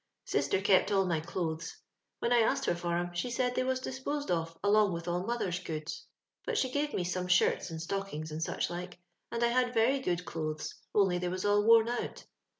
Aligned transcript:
"Sister 0.33 0.59
kept 0.59 0.91
all 0.91 1.05
my 1.05 1.19
clothes. 1.19 1.77
When 2.17 2.33
I 2.33 2.39
asked 2.39 2.65
her 2.65 2.73
for 2.73 2.97
'em, 2.97 3.13
she 3.13 3.29
said 3.29 3.53
they 3.53 3.61
was 3.63 3.79
disposed 3.79 4.31
of 4.31 4.57
along 4.63 4.93
with 4.93 5.07
all 5.07 5.27
mother's 5.27 5.59
goods; 5.59 6.07
but 6.43 6.57
she 6.57 6.71
gave 6.71 6.95
me 6.95 7.03
some 7.03 7.27
shirts 7.27 7.69
and 7.69 7.79
stockings, 7.79 8.31
and 8.31 8.41
such 8.41 8.71
like, 8.71 8.97
and 9.31 9.43
I 9.43 9.49
had 9.49 9.75
very 9.75 9.99
good 9.99 10.25
clothes, 10.25 10.73
only 10.95 11.19
they 11.19 11.29
was 11.29 11.45
all 11.45 11.61
worn 11.63 11.87
out. 11.87 12.25